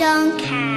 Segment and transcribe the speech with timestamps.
[0.00, 0.69] 胸开。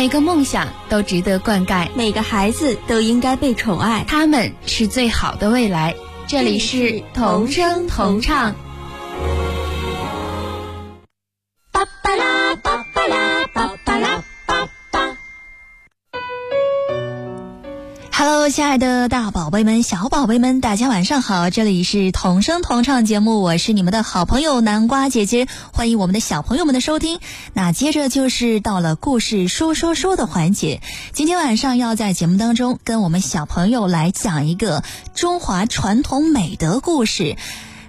[0.00, 5.94] 每个梦想都值得灌溉，每个孩子都应该被宠爱，他们是最好的未来。
[6.26, 8.54] 这里是同声同唱。
[18.50, 21.50] 亲爱的大宝贝们、小宝贝们，大家晚上好！
[21.50, 27.20] 这里是同声同唱节目，我是你们的好朋友南瓜姐姐，欢迎我们的小朋友们的收听。
[27.54, 30.80] 那接着就是到了故事说说说的环节，
[31.12, 34.82] 今天晚上要在节目当中跟我们小朋友来讲一个
[35.14, 37.36] 中华传统美德故事。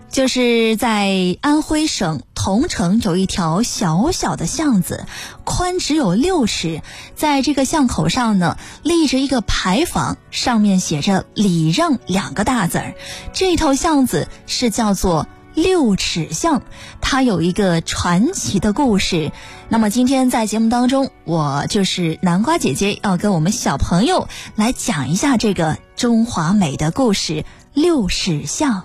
[0.09, 5.05] 就是在安徽省桐城有一条小小的巷子，
[5.43, 6.81] 宽只有六尺，
[7.13, 12.95] 在这个巷口上呢立着一个牌坊，上面写着“礼让”两个大字儿。
[13.31, 16.63] 这条巷子是叫做六尺巷，
[16.99, 19.31] 它有一个传奇的故事。
[19.69, 28.81] 那么今天在节目当中，我就是南瓜姐姐，要跟我们小朋友来讲一下这个中华美的故事——六尺巷。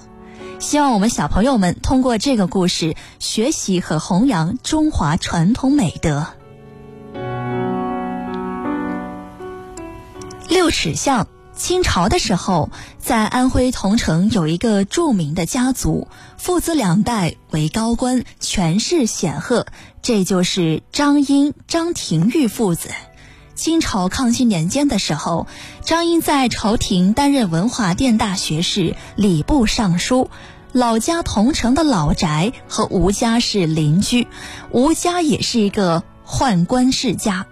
[0.58, 6.26] 希望我们小朋友们通过这个故事学习和弘扬中华传统美德。
[10.48, 19.66] 六尺巷，清朝的时候，在安徽桐城有一个著名的家族，父子两代为高官，权势显赫，
[20.00, 22.88] 这就是张英、张廷玉父子。
[23.56, 25.46] 清朝康熙年间的时候，
[25.80, 30.30] 张英在朝廷担任文华殿大学士、礼部尚书。
[30.72, 34.28] 老家桐城的老宅和吴家是邻居，
[34.70, 37.46] 吴家也是一个宦官世家，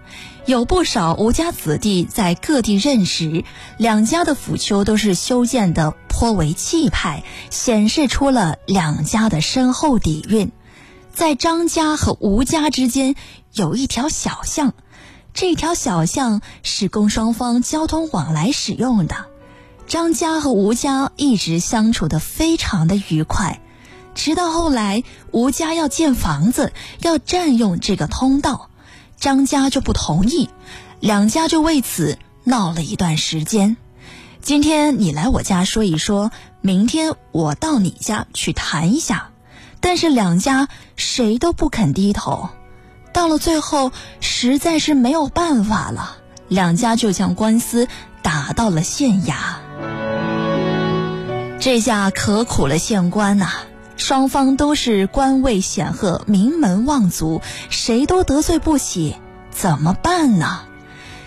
[0.45, 3.43] 有不少吴家子弟在各地任职，
[3.79, 10.51] 两家的府丘都是修建的颇为气派，显示出了两家的深厚底蕴。
[11.11, 13.15] 在张家和吴家之间
[13.53, 14.75] 有一条小巷。
[15.35, 19.25] 这条小巷是供双方交通往来使用的，
[19.85, 23.59] 张家和吴家一直相处的非常的愉快，
[24.15, 28.69] 直到后来吴家要建房子，要占用这个通道，
[29.19, 30.49] 张家就不同意，
[31.01, 33.75] 两家就为此闹了一段时间。
[34.41, 36.31] 今天你来我家说一说，
[36.61, 39.31] 明天我到你家去谈一下，
[39.81, 42.47] 但是两家谁都不肯低头。
[43.15, 46.17] 到了最后，实在是没有办法了，
[46.49, 47.87] 两家就将官司
[48.21, 49.35] 打到了县衙。
[51.57, 53.47] 这下可苦了县官呐，
[53.95, 59.15] 双方都是官位显赫、名门望族，谁都得罪不起，
[59.49, 60.63] 怎么办呢？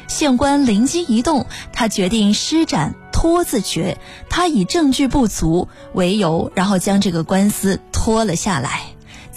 [0.08, 3.96] 县官灵机一动，他决定施展拖字诀，
[4.28, 8.82] 他以证据不足为由，然后将这个官司拖了下来。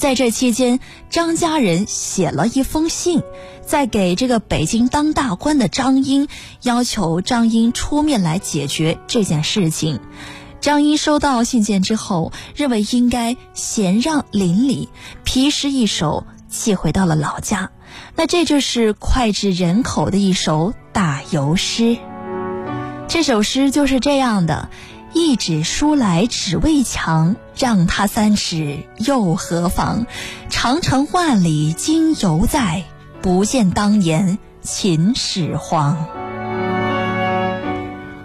[0.01, 0.79] 在这期间，
[1.11, 3.21] 张家人写了一封信，
[3.63, 6.27] 在给这个北京当大官的张英，
[6.63, 9.99] 要求张英出面来解决这件事情。
[10.59, 14.89] 张英收到信件之后，认为应该贤让邻里，
[15.23, 17.69] 批示一首，寄回到了老家。
[18.15, 21.95] 那这就是脍炙人口的一首打油诗。
[23.07, 24.67] 这首诗就是这样的。
[25.13, 30.05] 一纸书来只为墙，让他三尺又何妨？
[30.49, 32.83] 长城万里今犹在，
[33.21, 36.30] 不见当年秦始皇。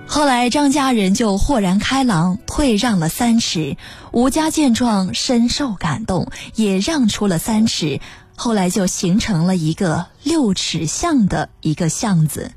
[0.09, 3.77] 后来张家人就豁然开朗，退让了三尺。
[4.12, 8.01] 吴家见状深受感动，也让出了三尺。
[8.39, 12.53] 后来就形成了一个六尺巷的一个巷子，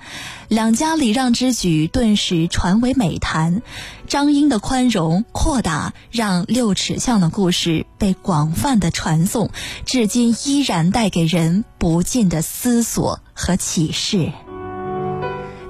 [0.50, 3.62] 两家礼让之举顿时传为美谈。
[4.08, 9.52] 张英的宽容扩大，让六尺巷的故事被广泛的传颂，
[9.86, 14.32] 至今依然带给人不尽的思索和启示。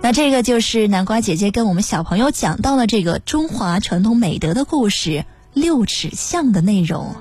[0.01, 7.15] 那这个就是南瓜姐姐跟我们小朋友讲到了这个中华传统美德的故事——六尺巷的内容。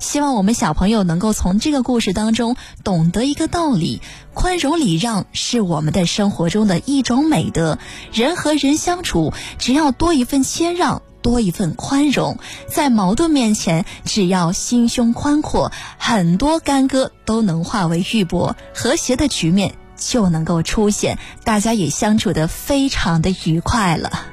[0.00, 4.02] 希望我们小朋友能够从这个故事当中懂得一个道理：
[4.34, 7.78] 宽容礼让是我们的生活中的一种美德。
[8.12, 12.36] 人和人相处，只要多一份谦让，多一份宽容，
[12.68, 19.74] 在矛盾面前，只要心胸宽阔，很多干戈都能化为玉帛，和谐的局面
[20.06, 24.26] 就能够出现，大家也相处的非常的愉快了。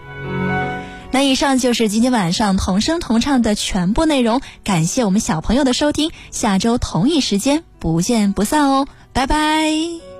[1.11, 10.10] 那以上就是今天晚上同声同唱的全部内容，感谢我们小朋友的收听，下周同一时间不见不散哦，拜拜。